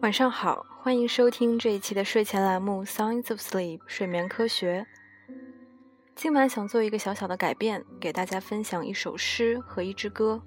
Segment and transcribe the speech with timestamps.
[0.00, 4.86] 晚上好，欢迎收听这一期的睡前栏目《Science of Sleep》睡眠科学。
[6.14, 10.40] 今晚想做一个小小的改变，给大家分享一首诗和一支歌。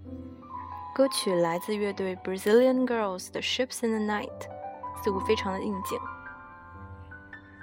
[0.96, 4.30] 歌曲来自乐队 Brazilian Girls 的《Ships in the Night》，
[5.04, 6.00] 似乎非常的应景。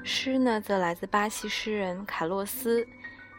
[0.05, 2.87] 诗呢，则来自巴西诗人卡洛斯，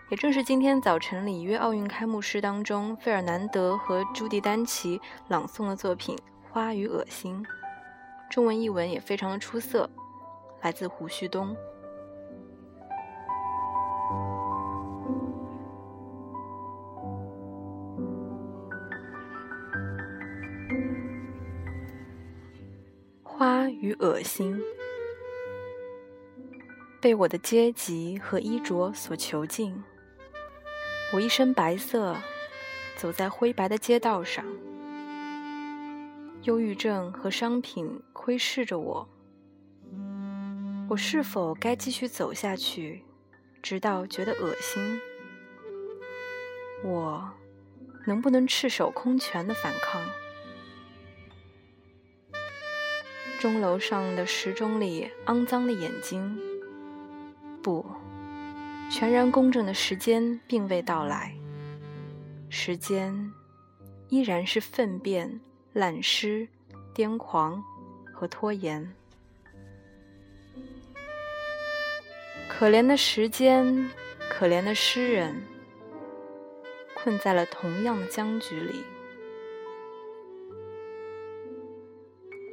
[0.10, 6.16] 也正是今天早晨里约奥运开幕式当中费尔南德和朱迪丹奇朗诵的作品
[6.52, 7.46] 《花与恶心》。
[8.30, 9.90] 中文译文也非常的出色，
[10.62, 11.58] 来自胡旭东。
[23.24, 24.62] 花与恶心，
[27.02, 29.84] 被我的阶级和衣着所囚禁。
[31.14, 32.16] 我一身白色，
[32.96, 34.46] 走在灰白的街道上。
[36.44, 39.10] 忧郁症和商品窥视着我，
[40.90, 43.04] 我是否该继续走下去，
[43.62, 45.02] 直到觉得恶心？
[46.82, 47.30] 我
[48.08, 50.02] 能不能赤手空拳的反抗？
[53.42, 56.40] 钟楼上的时钟里肮脏的眼睛，
[57.62, 57.86] 不，
[58.90, 61.36] 全然公正的时间并未到来，
[62.50, 63.34] 时间
[64.08, 65.42] 依然是粪便。
[65.74, 66.48] 懒湿、
[66.96, 67.64] 癫狂
[68.12, 68.92] 和拖延，
[72.50, 73.88] 可怜的时间，
[74.32, 75.44] 可怜的诗人，
[76.96, 78.84] 困在了同样的僵局里。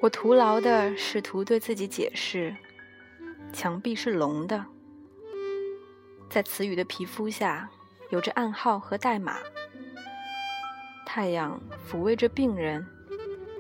[0.02, 2.54] 我徒劳的试图对自己解释：
[3.50, 4.66] 墙壁是龙的，
[6.28, 7.70] 在词语的皮肤下
[8.10, 9.38] 有着暗号和代码。
[11.06, 11.58] 太阳
[11.88, 12.86] 抚慰着病人。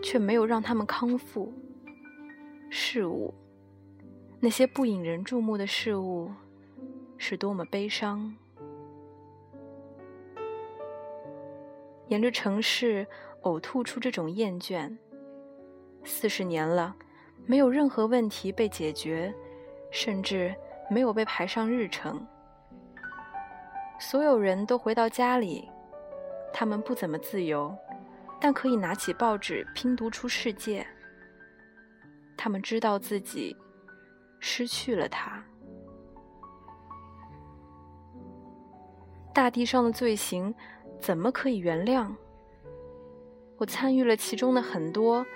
[0.02, 1.52] 却没有让他们康复。
[2.68, 3.32] 事物，
[4.40, 6.30] 那些不引人注目的事物，
[7.16, 8.34] 是多么悲伤。
[12.08, 13.06] 沿着城市
[13.42, 14.96] 呕吐出这种厌倦。
[16.04, 16.94] 四十年了，
[17.46, 19.34] 没有任何问题被解决，
[19.90, 20.54] 甚至
[20.88, 22.24] 没有被排上日程。
[23.98, 25.68] 所有人都回到家里，
[26.52, 27.76] 他们不怎么自由。
[28.40, 30.86] 但可以拿起报纸拼读出世界。
[32.36, 33.56] 他们知道自己
[34.38, 35.42] 失去了他。
[39.34, 40.54] 大地上的罪行
[41.00, 42.14] 怎么可以原谅？
[43.58, 45.26] 我参与了其中的很多，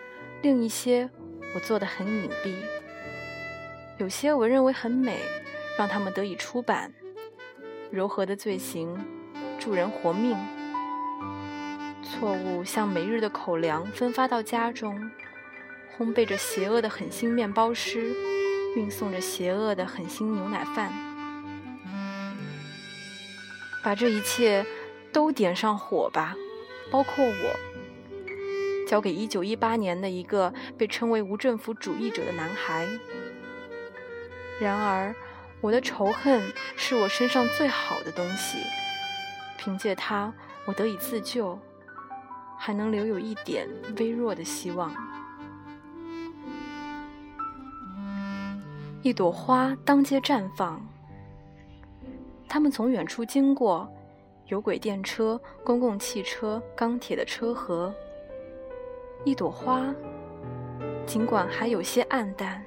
[0.42, 1.08] 另一些
[1.54, 2.54] 我做的很隐蔽。
[3.98, 5.20] 有些我认为很美，
[5.78, 6.92] 让他们得以出版。
[7.90, 8.96] 柔和的罪行，
[9.58, 10.36] 助人活命。
[12.10, 15.10] 错误像每日的口粮分发到家中，
[15.96, 18.14] 烘焙着邪恶的狠心面包师，
[18.76, 20.92] 运送着邪恶的狠心牛奶饭，
[23.82, 24.66] 把这一切
[25.12, 26.34] 都点上火吧，
[26.90, 27.56] 包括我，
[28.88, 32.88] 交给1918年的一个被称为无政府主义者的男孩。
[34.60, 35.14] 然而，
[35.60, 38.58] 我的仇恨是我身上最好的东西，
[39.56, 40.34] 凭借它，
[40.66, 41.58] 我得以自救。
[42.62, 43.66] 还能留有一点
[43.96, 44.92] 微弱的希望。
[49.00, 50.78] 一朵花当街绽放，
[52.46, 53.90] 他们从远处经过，
[54.48, 57.90] 有轨电车、公共汽车、钢铁的车河。
[59.24, 59.82] 一朵花，
[61.06, 62.62] 尽管还有些暗淡，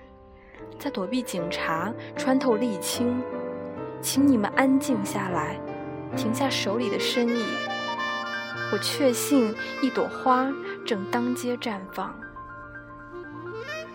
[0.80, 3.22] 在躲避警察，穿透沥青。
[4.02, 5.60] 请你们安静下来，
[6.18, 7.44] 停下手里的生意。
[8.74, 9.54] 我确信，
[9.84, 10.52] 一朵花
[10.84, 12.12] 正当街绽放。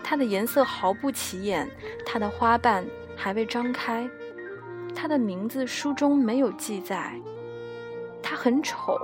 [0.01, 1.69] 它的颜色毫不起眼，
[2.05, 4.09] 它的花瓣还未张开，
[4.95, 7.13] 它的名字书中没有记载。
[8.23, 8.97] 它很丑，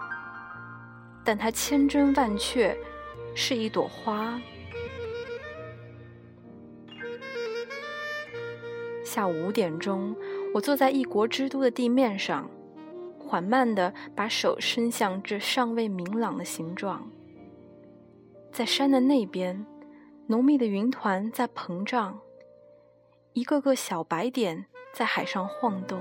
[1.26, 2.74] 但它千真万确
[3.36, 4.40] 是一朵花。
[9.04, 10.16] 下午五点钟，
[10.54, 12.50] 我坐在异国之都的地面上。
[13.28, 17.10] 缓慢地把手伸向这尚未明朗的形状。
[18.52, 19.66] 在山的那边，
[20.28, 22.20] 浓密的云团在膨胀，
[23.34, 26.00] 一个个小白点在海上晃动，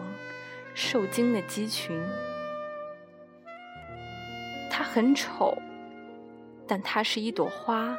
[0.75, 2.01] 受惊的鸡群。
[4.71, 5.57] 它很丑，
[6.67, 7.97] 但它是一朵花。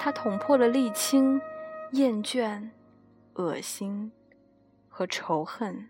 [0.00, 1.40] 它捅破了沥青、
[1.92, 2.70] 厌倦、
[3.34, 4.10] 恶心
[4.88, 5.88] 和仇恨。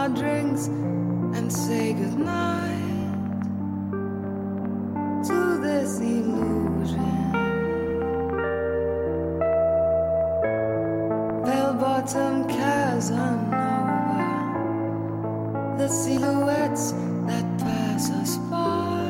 [0.00, 0.68] Our drinks
[1.36, 3.12] and say goodnight
[5.22, 7.32] to this illusion.
[11.44, 14.24] Bell bottom Casanova,
[15.76, 16.92] the silhouettes
[17.26, 19.09] that pass us by.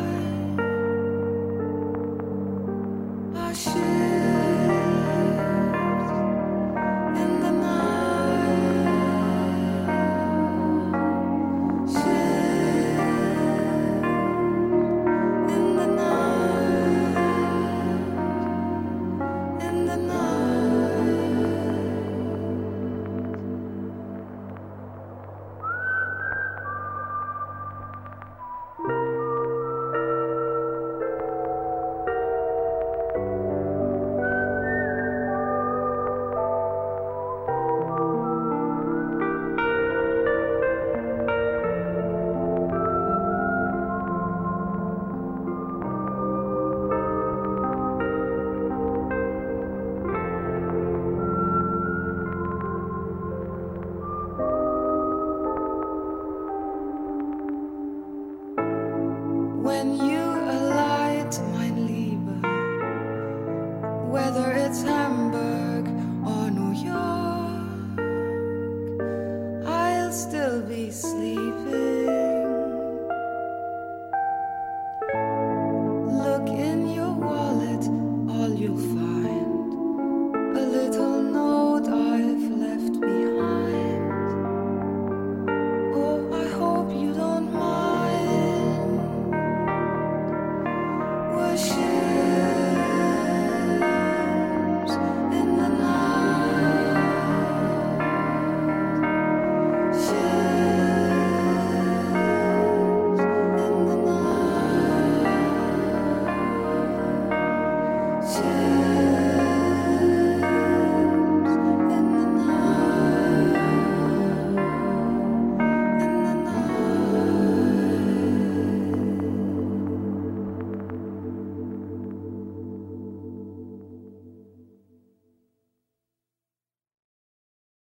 [64.10, 64.39] Whether